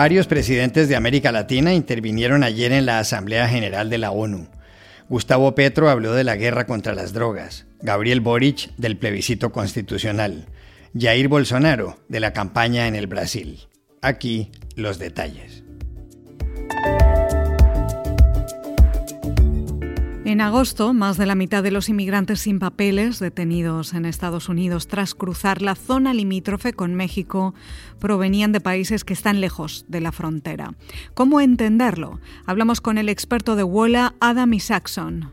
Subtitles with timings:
[0.00, 4.48] Varios presidentes de América Latina intervinieron ayer en la Asamblea General de la ONU.
[5.10, 10.46] Gustavo Petro habló de la guerra contra las drogas, Gabriel Boric del plebiscito constitucional,
[10.98, 13.68] Jair Bolsonaro de la campaña en el Brasil.
[14.00, 15.64] Aquí los detalles.
[20.30, 24.86] En agosto, más de la mitad de los inmigrantes sin papeles detenidos en Estados Unidos
[24.86, 27.52] tras cruzar la zona limítrofe con México
[27.98, 30.74] provenían de países que están lejos de la frontera.
[31.14, 32.20] ¿Cómo entenderlo?
[32.46, 35.32] Hablamos con el experto de Wola, Adam Isaacson.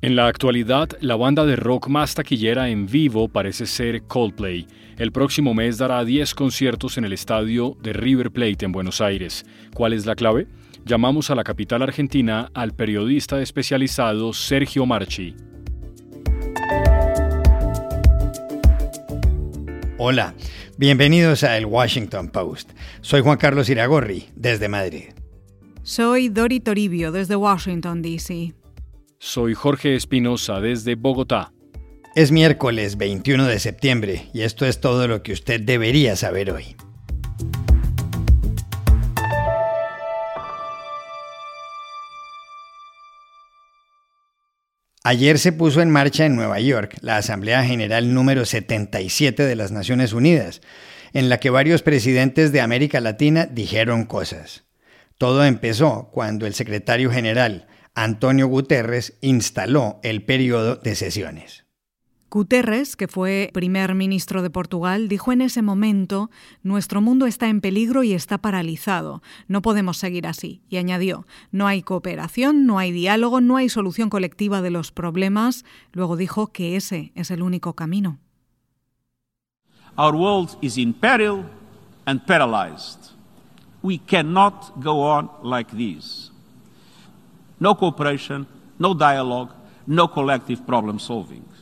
[0.00, 4.66] En la actualidad, la banda de rock más taquillera en vivo parece ser Coldplay.
[4.96, 9.44] El próximo mes dará 10 conciertos en el estadio de River Plate en Buenos Aires.
[9.74, 10.46] ¿Cuál es la clave?
[10.84, 15.34] Llamamos a la capital argentina al periodista especializado Sergio Marchi.
[19.96, 20.34] Hola,
[20.76, 22.72] bienvenidos a El Washington Post.
[23.00, 25.10] Soy Juan Carlos Iragorri, desde Madrid.
[25.82, 28.54] Soy Dori Toribio, desde Washington, D.C.
[29.18, 31.52] Soy Jorge Espinosa, desde Bogotá.
[32.14, 36.76] Es miércoles 21 de septiembre y esto es todo lo que usted debería saber hoy.
[45.06, 49.70] Ayer se puso en marcha en Nueva York la Asamblea General número 77 de las
[49.70, 50.62] Naciones Unidas,
[51.12, 54.64] en la que varios presidentes de América Latina dijeron cosas.
[55.18, 61.63] Todo empezó cuando el secretario general, Antonio Guterres, instaló el periodo de sesiones.
[62.34, 66.32] Guterres, que fue primer ministro de Portugal, dijo en ese momento,
[66.64, 70.60] nuestro mundo está en peligro y está paralizado, no podemos seguir así.
[70.68, 75.64] Y añadió, no hay cooperación, no hay diálogo, no hay solución colectiva de los problemas.
[75.92, 78.18] Luego dijo que ese es el único camino.
[79.96, 81.44] Our world is in peril
[82.04, 83.12] and paralyzed.
[83.80, 86.32] We cannot go on like this.
[87.60, 88.48] No cooperation,
[88.80, 89.52] no dialogue,
[89.86, 91.53] no collective problem solving.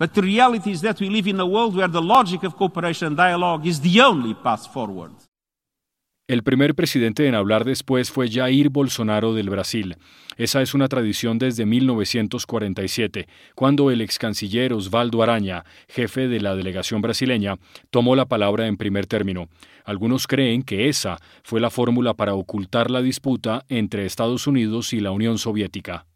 [0.00, 3.08] But the reality is that we live in a world where the logic of cooperation
[3.08, 5.12] and dialogue is the only path forward.
[6.26, 9.96] El primer presidente en hablar después fue Jair Bolsonaro del Brasil.
[10.38, 16.54] Esa es una tradición desde 1947, cuando el ex canciller Osvaldo Araña, jefe de la
[16.54, 17.58] delegación brasileña,
[17.90, 19.50] tomó la palabra en primer término.
[19.84, 25.00] Algunos creen que esa fue la fórmula para ocultar la disputa entre Estados Unidos y
[25.00, 26.06] la Unión Soviética.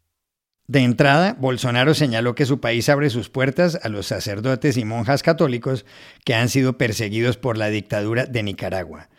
[0.67, 5.21] De entrada, Bolsonaro señaló que su país abre sus puertas a los sacerdotes y monjas
[5.21, 5.85] católicos
[6.23, 9.09] que han sido perseguidos por la dictadura de Nicaragua.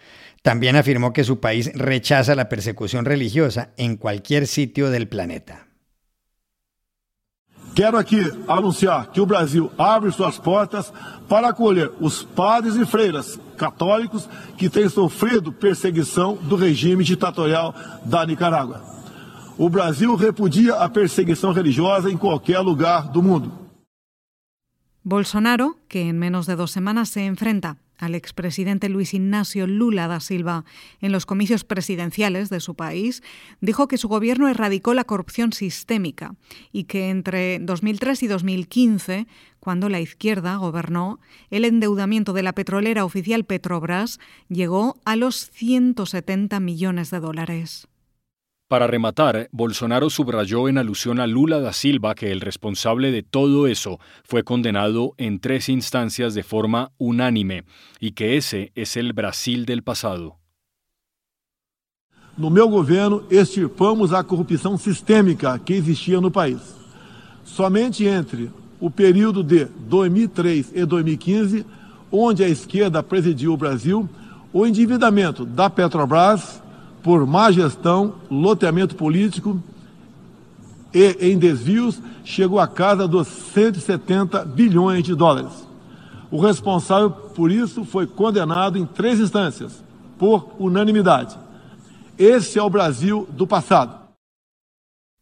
[0.42, 5.66] También afirmó que su país rechaza la persecución religiosa en cualquier sitio del planeta.
[7.76, 10.92] Quero aqui anunciar que o Brasil abre suas portas
[11.28, 18.24] para acolher os padres e freiras católicos que têm sofrido perseguição do regime ditatorial da
[18.24, 18.95] Nicarágua.
[19.58, 23.50] O Brasil repudia a perseguição religiosa en cualquier lugar del mundo.
[25.02, 30.20] Bolsonaro, que en menos de dos semanas se enfrenta al expresidente Luis Ignacio Lula da
[30.20, 30.66] Silva
[31.00, 33.22] en los comicios presidenciales de su país,
[33.62, 36.34] dijo que su gobierno erradicó la corrupción sistémica
[36.70, 39.26] y que entre 2003 y 2015,
[39.58, 41.18] cuando la izquierda gobernó,
[41.48, 47.88] el endeudamiento de la petrolera oficial Petrobras llegó a los 170 millones de dólares.
[48.68, 53.68] Para rematar, Bolsonaro subrayó en alusión a Lula da Silva que el responsable de todo
[53.68, 57.62] eso fue condenado en tres instancias de forma unánime
[58.00, 60.38] y que ese es el Brasil del pasado.
[62.36, 66.58] No meu governo, extirpamos a corrupção sistêmica que existia no país.
[67.44, 68.50] Somente entre
[68.80, 71.64] o período de 2003 e 2015,
[72.10, 74.08] onde a esquerda presidiu o Brasil,
[74.52, 76.60] o endividamento da Petrobras
[77.06, 79.62] por má gestão, loteamento político
[80.92, 85.52] e em desvios, chegou a casa dos 170 bilhões de dólares.
[86.32, 89.84] O responsável por isso foi condenado em três instâncias,
[90.18, 91.38] por unanimidade.
[92.18, 94.05] Esse é o Brasil do passado.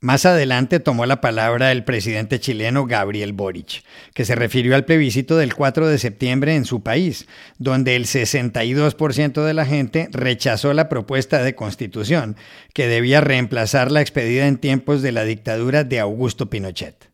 [0.04, 5.38] Más adelante tomó la palabra el presidente chileno Gabriel Boric, que se refirió al plebiscito
[5.38, 10.90] del 4 de septiembre en su país, donde el 62% de la gente rechazó la
[10.90, 12.36] propuesta de constitución
[12.74, 17.10] que debía reemplazar la expedida en tiempos de la dictadura de Augusto Pinochet.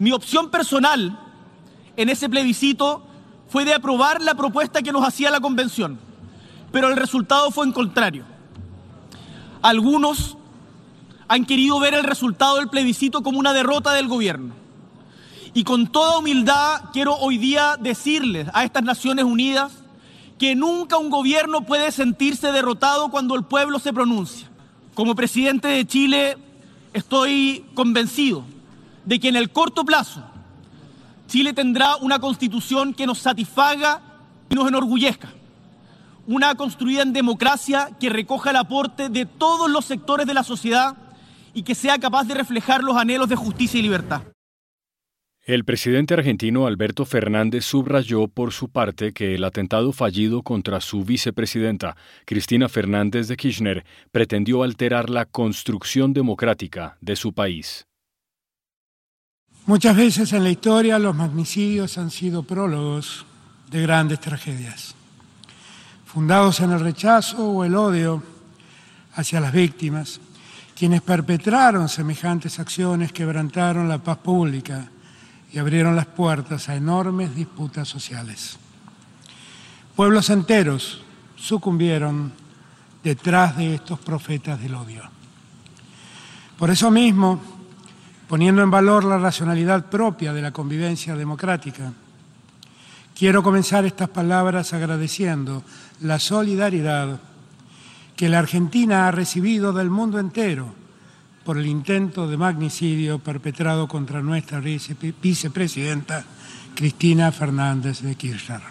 [0.00, 1.16] Mi opción personal
[1.96, 3.06] en ese plebiscito
[3.46, 6.00] fue de aprobar la propuesta que nos hacía la convención,
[6.72, 8.24] pero el resultado fue en contrario.
[9.62, 10.36] Algunos
[11.28, 14.54] han querido ver el resultado del plebiscito como una derrota del gobierno.
[15.54, 19.72] Y con toda humildad quiero hoy día decirles a estas Naciones Unidas
[20.38, 24.48] que nunca un gobierno puede sentirse derrotado cuando el pueblo se pronuncia.
[24.94, 26.36] Como presidente de Chile
[26.92, 28.44] estoy convencido
[29.04, 30.22] de que en el corto plazo
[31.26, 34.00] Chile tendrá una constitución que nos satisfaga
[34.48, 35.28] y nos enorgullezca.
[36.26, 40.96] Una construida en democracia que recoja el aporte de todos los sectores de la sociedad
[41.56, 44.20] y que sea capaz de reflejar los anhelos de justicia y libertad.
[45.42, 51.02] El presidente argentino Alberto Fernández subrayó por su parte que el atentado fallido contra su
[51.02, 57.86] vicepresidenta, Cristina Fernández de Kirchner, pretendió alterar la construcción democrática de su país.
[59.64, 63.24] Muchas veces en la historia los magnicidios han sido prólogos
[63.70, 64.94] de grandes tragedias,
[66.04, 68.22] fundados en el rechazo o el odio
[69.14, 70.20] hacia las víctimas.
[70.76, 74.86] Quienes perpetraron semejantes acciones quebrantaron la paz pública
[75.50, 78.58] y abrieron las puertas a enormes disputas sociales.
[79.94, 81.02] Pueblos enteros
[81.34, 82.30] sucumbieron
[83.02, 85.02] detrás de estos profetas del odio.
[86.58, 87.40] Por eso mismo,
[88.28, 91.90] poniendo en valor la racionalidad propia de la convivencia democrática,
[93.18, 95.62] quiero comenzar estas palabras agradeciendo
[96.00, 97.18] la solidaridad
[98.16, 100.74] que la Argentina ha recibido del mundo entero
[101.44, 106.24] por el intento de magnicidio perpetrado contra nuestra vicepresidenta
[106.74, 108.62] Cristina Fernández de Kirchner.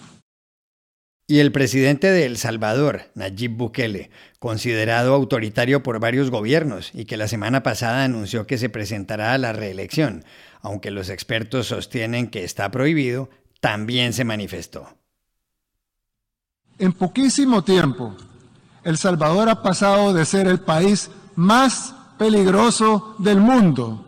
[1.28, 7.18] Y el presidente de El Salvador, Nayib Bukele, considerado autoritario por varios gobiernos y que
[7.18, 10.24] la semana pasada anunció que se presentará a la reelección,
[10.62, 15.00] aunque los expertos sostienen que está prohibido, también se manifestó.
[16.78, 18.16] En poquísimo tiempo,
[18.86, 24.06] El Salvador ha pasado de ser el país más peligroso del mundo.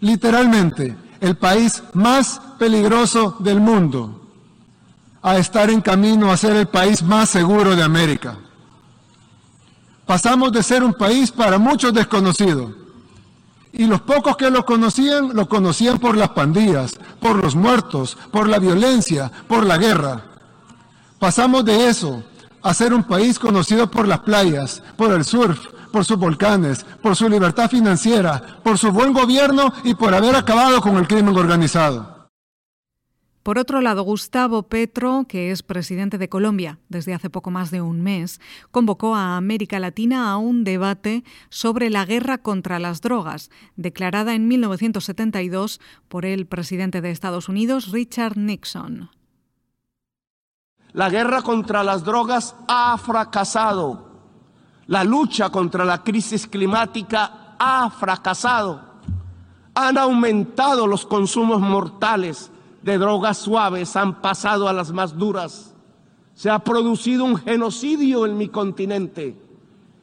[0.00, 4.22] Literalmente, el país más peligroso del mundo.
[5.20, 8.38] A estar en camino a ser el país más seguro de América.
[10.06, 12.74] Pasamos de ser un país para muchos desconocido.
[13.70, 18.48] Y los pocos que lo conocían, lo conocían por las pandillas, por los muertos, por
[18.48, 20.24] la violencia, por la guerra.
[21.18, 22.24] Pasamos de eso
[22.62, 25.58] a ser un país conocido por las playas, por el surf,
[25.92, 30.80] por sus volcanes, por su libertad financiera, por su buen gobierno y por haber acabado
[30.80, 32.20] con el crimen organizado.
[33.42, 37.80] Por otro lado, Gustavo Petro, que es presidente de Colombia desde hace poco más de
[37.80, 38.38] un mes,
[38.70, 44.46] convocó a América Latina a un debate sobre la guerra contra las drogas, declarada en
[44.46, 49.08] 1972 por el presidente de Estados Unidos, Richard Nixon.
[50.92, 54.10] La guerra contra las drogas ha fracasado
[54.90, 58.80] la lucha contra la crisis climática ha fracasado.
[59.72, 62.50] Han aumentado los consumos mortales
[62.82, 65.76] de drogas suaves, han pasado a las más duras.
[66.34, 69.40] Se ha producido un genocidio en mi continente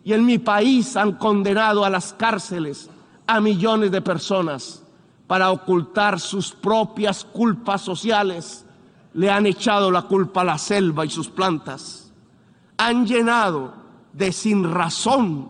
[0.05, 2.89] y en mi país han condenado a las cárceles
[3.25, 4.83] a millones de personas
[5.27, 8.65] para ocultar sus propias culpas sociales.
[9.17, 12.13] Le han echado la culpa a la selva y sus plantas.
[12.77, 13.73] Han llenado
[14.13, 15.49] de sin razón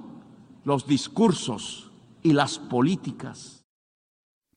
[0.64, 1.92] los discursos
[2.24, 3.66] y las políticas.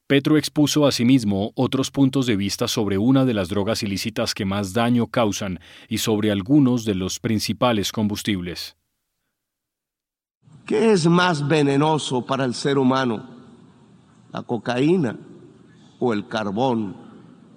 [0.06, 4.74] Petro expuso asimismo otros puntos de vista sobre una de las drogas ilícitas que más
[4.74, 8.76] daño causan y sobre algunos de los principales combustibles.
[10.66, 13.28] ¿Qué es más venenoso para el ser humano?
[14.32, 15.18] ¿La cocaína
[15.98, 16.96] o el carbón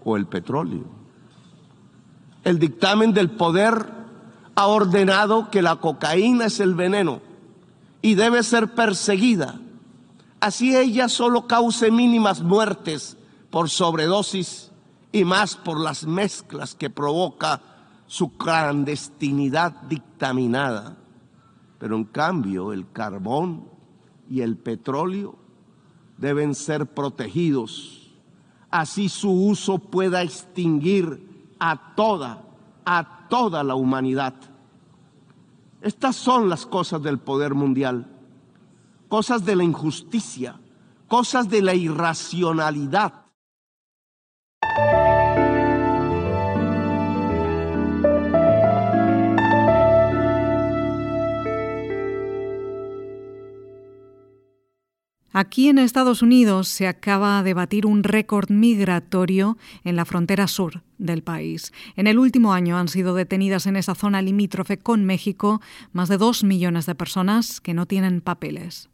[0.03, 1.02] o el petróleo?
[2.43, 3.88] El dictamen del poder
[4.55, 7.21] ha ordenado que la cocaína es el veneno
[8.01, 9.59] y debe ser perseguida.
[10.39, 13.17] Así ella solo cause mínimas muertes
[13.50, 14.71] por sobredosis
[15.12, 17.62] y más por las mezclas que provoca
[18.07, 20.97] su clandestinidad dictaminada.
[21.79, 23.69] Pero en cambio el carbón
[24.29, 25.35] y el petróleo
[26.17, 28.12] deben ser protegidos.
[28.69, 31.33] Así su uso pueda extinguir
[31.65, 32.43] a toda,
[32.84, 34.34] a toda la humanidad.
[35.82, 38.05] Estas son las cosas del poder mundial,
[39.08, 40.60] cosas de la injusticia,
[41.08, 43.13] cosas de la irracionalidad.
[55.36, 60.84] Aquí en Estados Unidos se acaba de batir un récord migratorio en la frontera sur
[61.00, 61.74] del país.
[61.96, 65.60] En el último año han sido detenidas en esa zona limítrofe con México
[65.92, 68.90] más de dos millones de personas que no tienen papeles.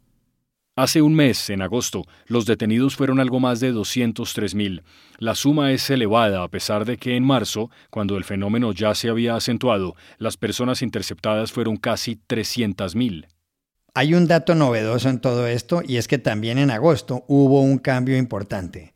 [0.76, 4.82] Hace un mes, en agosto, los detenidos fueron algo más de 203.000.
[5.18, 9.10] La suma es elevada a pesar de que en marzo, cuando el fenómeno ya se
[9.10, 13.26] había acentuado, las personas interceptadas fueron casi 300.000.
[13.94, 17.78] Hay un dato novedoso en todo esto y es que también en agosto hubo un
[17.78, 18.94] cambio importante.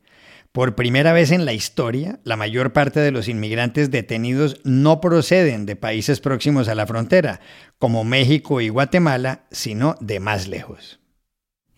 [0.51, 5.65] Por primera vez en la historia, la mayor parte de los inmigrantes detenidos no proceden
[5.65, 7.41] de países próximos a la frontera,
[7.77, 11.01] como México y Guatemala, sino de más lejos.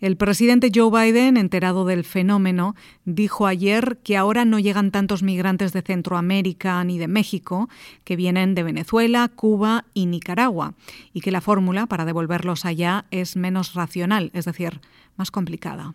[0.00, 5.72] El presidente Joe Biden, enterado del fenómeno, dijo ayer que ahora no llegan tantos migrantes
[5.72, 7.68] de Centroamérica ni de México,
[8.04, 10.74] que vienen de Venezuela, Cuba y Nicaragua,
[11.12, 14.80] y que la fórmula para devolverlos allá es menos racional, es decir,
[15.16, 15.94] más complicada.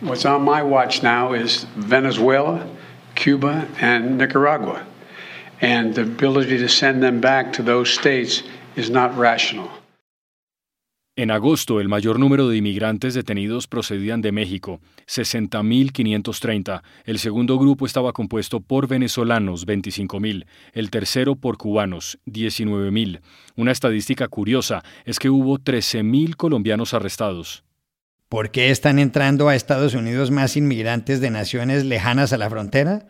[0.00, 2.64] What's on my watch now is Venezuela
[3.14, 4.86] Cuba, and Nicaragua.
[5.60, 8.42] And the ability to send them back to those states
[8.76, 9.70] is not rational.
[11.16, 16.82] En agosto, el mayor número de inmigrantes detenidos procedían de México, 60.530.
[17.04, 20.44] El segundo grupo estaba compuesto por venezolanos, 25.000.
[20.72, 23.20] El tercero por cubanos, 19.000.
[23.54, 27.62] Una estadística curiosa es que hubo 13.000 colombianos arrestados.
[28.28, 33.06] ¿Por qué están entrando a Estados Unidos más inmigrantes de naciones lejanas a la frontera?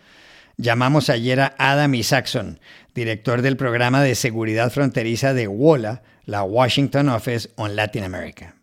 [0.56, 2.60] Llamamos ayer a Adam Isaacson,
[2.94, 8.54] director del programa de seguridad fronteriza de WOLA, la Washington Office on Latin America.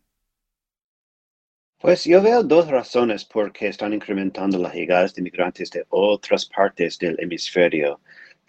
[1.81, 6.46] Pues yo veo dos razones por qué están incrementando las llegadas de inmigrantes de otras
[6.46, 8.00] partes del hemisferio.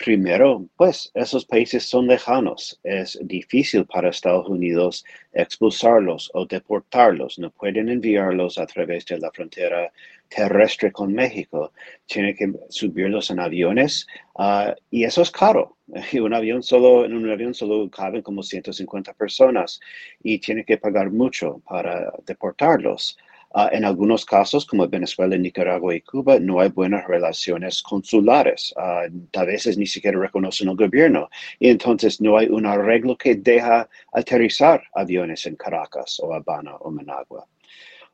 [0.04, 2.80] Primero, pues esos países son lejanos.
[2.82, 7.38] Es difícil para Estados Unidos expulsarlos o deportarlos.
[7.38, 9.92] No pueden enviarlos a través de la frontera
[10.28, 11.72] terrestre con México.
[12.06, 15.76] Tienen que subirlos en aviones ah, y eso es caro.
[16.20, 19.78] Un avión solo, en un avión solo caben como 150 personas
[20.20, 23.16] y tienen que pagar mucho para deportarlos.
[23.54, 28.72] Ah, en algunos casos, como Venezuela, Nicaragua y Cuba, no hay buenas relaciones consulares.
[28.76, 31.28] Uh, a veces ni siquiera reconocen el gobierno.
[31.58, 36.90] Y entonces no hay un arreglo que deja aterrizar aviones en Caracas o Habana o
[36.90, 37.46] Managua.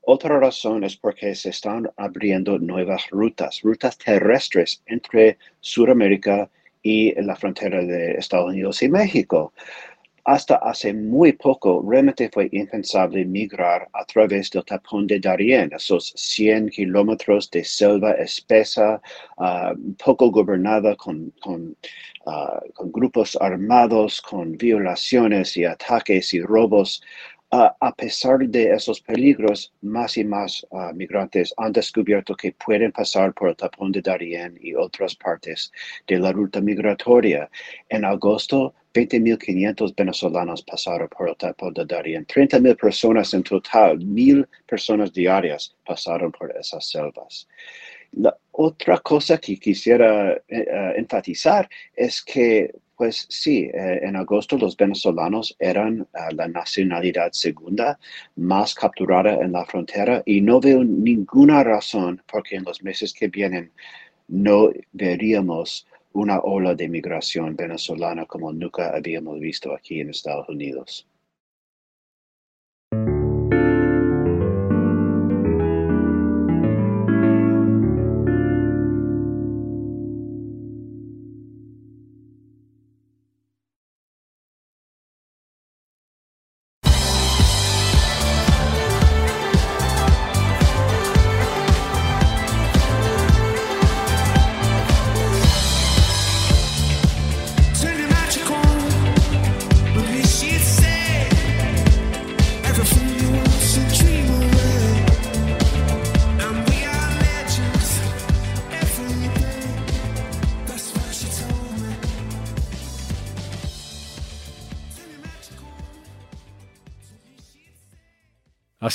[0.02, 6.50] Otra razón es porque se están abriendo nuevas rutas, rutas terrestres entre Sudamérica
[6.82, 9.52] y la frontera de Estados Unidos y México
[10.28, 16.12] hasta hace muy poco realmente fue impensable migrar a través del tapón de Darien, esos
[16.16, 19.00] 100 kilómetros de selva espesa,
[19.38, 19.72] ah,
[20.04, 21.32] poco gobernada con,
[22.26, 27.00] ah, con grupos armados, con violaciones y ataques y robos
[27.50, 33.32] a pesar de esos peligros, más y más ah, migrantes han descubierto que pueden pasar
[33.32, 35.72] por el tapón de Darien y otras partes
[36.06, 37.48] de la ruta migratoria.
[37.88, 42.26] En agosto, 20.500 venezolanos pasaron por el tapón de Darien.
[42.26, 47.48] 30.000 personas en total, 1.000 personas diarias pasaron por esas selvas.
[48.12, 54.58] La otra cosa que quisiera eh, eh, enfatizar es que pues sí, eh, en agosto
[54.58, 57.96] los venezolanos eran eh, la nacionalidad segunda
[58.34, 63.14] más capturada en la frontera y no veo ninguna razón por qué en los meses
[63.14, 63.70] que vienen
[64.26, 71.06] no veríamos una ola de migración venezolana como nunca habíamos visto aquí en Estados Unidos.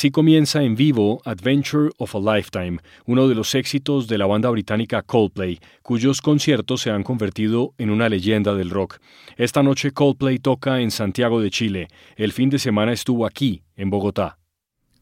[0.04, 4.50] Así comienza en vivo Adventure of a Lifetime, uno de los éxitos de la banda
[4.50, 8.98] británica Coldplay, cuyos conciertos se han convertido en una leyenda del rock.
[9.38, 11.88] Esta noche Coldplay toca en Santiago de Chile.
[12.18, 14.40] El fin de semana estuvo aquí, en Bogotá.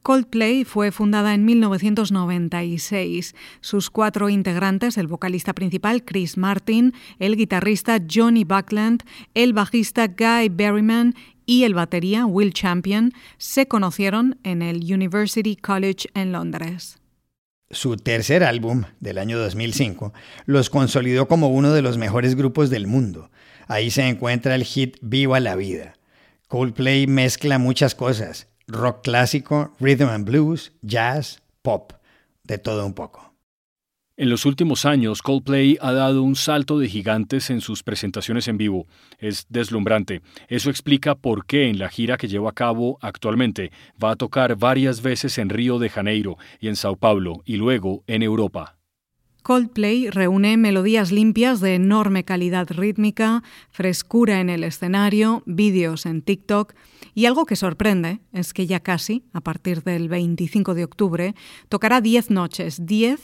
[0.04, 3.36] Coldplay fue fundada en 1996.
[3.62, 9.04] Sus cuatro integrantes, el vocalista principal Chris Martin, el guitarrista Johnny Buckland,
[9.36, 11.14] el bajista Guy Berryman
[11.46, 16.98] y el batería Will Champion se conocieron en el University College en Londres.
[17.70, 20.14] Su tercer álbum, del año 2005,
[20.46, 23.32] los consolidó como uno de los mejores grupos del mundo.
[23.68, 25.94] Ahí se encuentra el hit Viva la Vida.
[26.50, 31.94] Coldplay mezcla muchas cosas, rock clásico, rhythm and blues, jazz, pop,
[32.44, 33.31] de todo un poco.
[34.22, 38.56] En los últimos años, Coldplay ha dado un salto de gigantes en sus presentaciones en
[38.56, 38.86] vivo.
[39.18, 40.22] Es deslumbrante.
[40.48, 44.58] Eso explica por qué en la gira que lleva a cabo actualmente va a tocar
[44.58, 48.78] varias veces en Río de Janeiro y en Sao Paulo y luego en Europa.
[49.42, 56.76] Coldplay reúne melodías limpias de enorme calidad rítmica, frescura en el escenario, vídeos en TikTok
[57.16, 61.36] y algo que sorprende es que ya casi, a partir del 25 de octubre,
[61.70, 63.20] tocará 10 noches, 10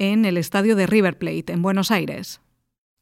[0.00, 2.40] en el estadio de River Plate, en Buenos Aires.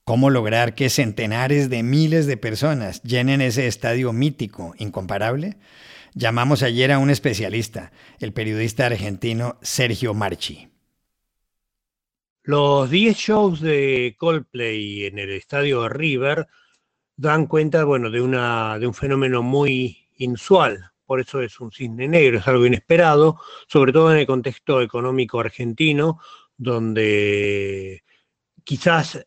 [0.05, 5.59] ¿Cómo lograr que centenares de miles de personas llenen ese estadio mítico, incomparable?
[6.15, 10.69] Llamamos ayer a un especialista, el periodista argentino Sergio Marchi.
[12.43, 16.49] Los 10 shows de Coldplay en el estadio River
[17.17, 22.09] dan cuenta bueno, de, una, de un fenómeno muy inusual, por eso es un cisne
[22.09, 23.39] negro, es algo inesperado,
[23.69, 26.19] sobre todo en el contexto económico argentino,
[26.59, 28.03] donde
[28.65, 29.25] quizás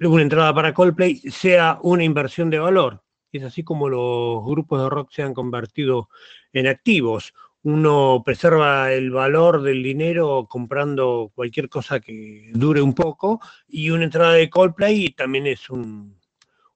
[0.00, 3.04] una entrada para Coldplay sea una inversión de valor.
[3.30, 6.08] Es así como los grupos de rock se han convertido
[6.52, 7.32] en activos.
[7.62, 14.04] Uno preserva el valor del dinero comprando cualquier cosa que dure un poco y una
[14.04, 16.18] entrada de Coldplay también es un,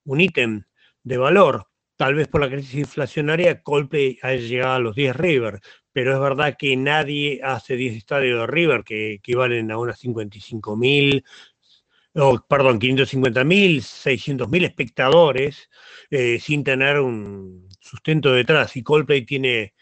[0.05, 0.63] un ítem
[1.03, 1.67] de valor.
[1.97, 5.59] Tal vez por la crisis inflacionaria Coldplay haya llegado a los 10 River,
[5.91, 10.77] pero es verdad que nadie hace 10 estadios de River que equivalen a unas 55
[10.77, 11.25] mil,
[12.47, 15.71] perdón, 550 mil, 600 mil espectadores
[16.11, 18.77] eh, sin tener un sustento detrás.
[18.77, 19.73] Y Coldplay tiene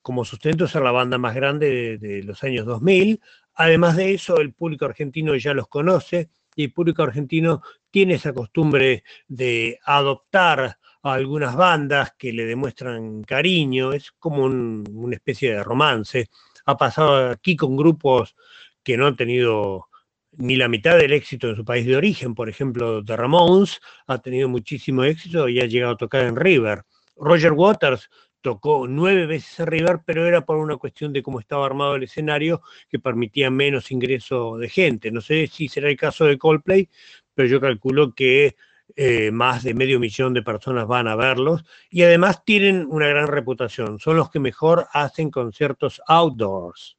[0.00, 3.20] como sustento ser la banda más grande de, de los años 2000.
[3.54, 8.32] Además de eso, el público argentino ya los conoce y el público argentino tiene esa
[8.32, 10.78] costumbre de adoptar
[11.12, 16.28] algunas bandas que le demuestran cariño, es como una especie de romance.
[16.64, 18.34] Ha pasado aquí con grupos
[18.82, 19.88] que no han tenido
[20.32, 24.18] ni la mitad del éxito en su país de origen, por ejemplo, The Ramones ha
[24.18, 26.82] tenido muchísimo éxito y ha llegado a tocar en River.
[27.16, 31.66] Roger Waters tocó nueve veces en River, pero era por una cuestión de cómo estaba
[31.66, 35.10] armado el escenario que permitía menos ingreso de gente.
[35.10, 36.88] No sé si será el caso de Coldplay,
[37.34, 38.56] pero yo calculo que
[38.96, 43.26] eh, más de medio millón de personas van a verlos y además tienen una gran
[43.26, 43.98] reputación.
[43.98, 46.96] Son los que mejor hacen conciertos outdoors.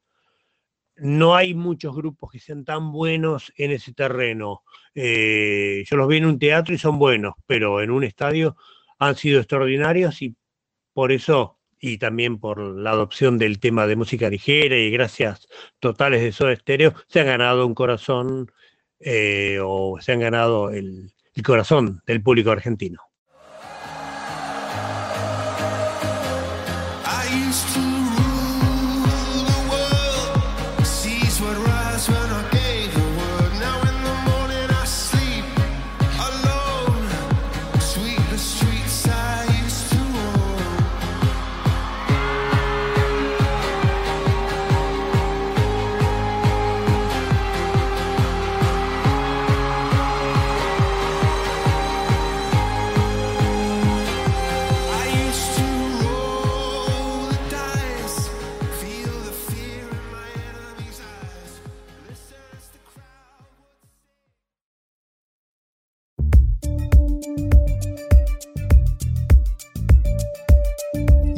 [0.97, 4.63] No hay muchos grupos que sean tan buenos en ese terreno.
[4.93, 8.57] Eh, yo los vi en un teatro y son buenos, pero en un estadio
[8.99, 10.35] han sido extraordinarios y
[10.93, 15.47] por eso y también por la adopción del tema de música ligera y gracias
[15.79, 18.51] totales de Soda Stereo, se han ganado un corazón
[18.99, 23.01] eh, o se han ganado el, el corazón del público argentino.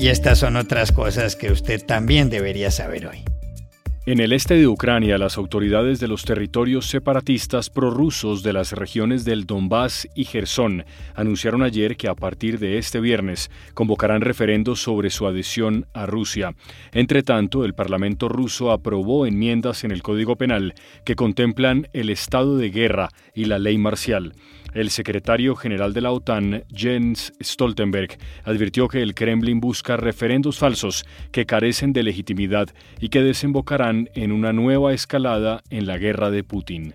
[0.08, 3.26] Y estas son otras cosas que usted también debería saber hoy.
[4.06, 9.26] En el este de Ucrania, las autoridades de los territorios separatistas prorrusos de las regiones
[9.26, 15.10] del Donbass y Gerson anunciaron ayer que a partir de este viernes convocarán referendos sobre
[15.10, 16.56] su adhesión a Rusia.
[16.93, 22.56] Entre tanto, el Parlamento ruso aprobó enmiendas en el Código Penal que contemplan el estado
[22.56, 24.32] de guerra y la ley marcial.
[24.77, 31.03] El secretario general de la OTAN, Jens Stoltenberg, advirtió que el Kremlin busca referendos falsos
[31.31, 36.43] que carecen de legitimidad y que desembocarán en una nueva escalada en la guerra de
[36.43, 36.93] Putin.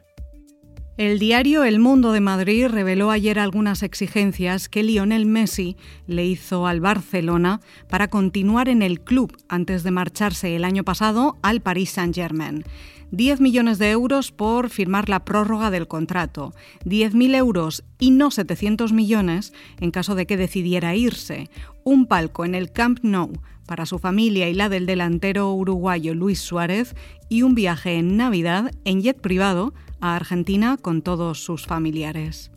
[0.98, 6.66] El diario El Mundo de Madrid reveló ayer algunas exigencias que Lionel Messi le hizo
[6.66, 11.92] al Barcelona para continuar en el club antes de marcharse el año pasado al Paris
[11.92, 12.64] Saint-Germain.
[13.10, 16.52] 10 millones de euros por firmar la prórroga del contrato,
[16.84, 21.48] 10.000 euros y no 700 millones en caso de que decidiera irse.
[21.84, 23.32] Un palco en el Camp Nou
[23.66, 26.94] para su familia y la del delantero uruguayo Luis Suárez
[27.28, 32.50] y un viaje en Navidad en jet privado a Argentina con todos sus familiares.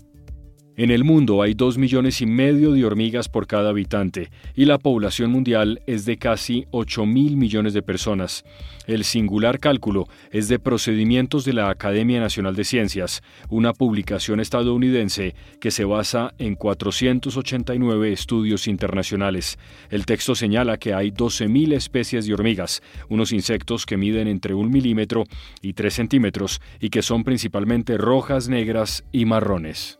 [0.77, 4.77] En el mundo hay dos millones y medio de hormigas por cada habitante y la
[4.77, 8.43] población mundial es de casi 8 mil millones de personas.
[8.85, 15.33] El singular cálculo es de Procedimientos de la Academia Nacional de Ciencias, una publicación estadounidense
[15.61, 19.57] que se basa en 489 estudios internacionales.
[19.89, 24.69] El texto señala que hay 12.000 especies de hormigas, unos insectos que miden entre un
[24.69, 25.23] milímetro
[25.61, 29.99] y 3 centímetros y que son principalmente rojas, negras y marrones.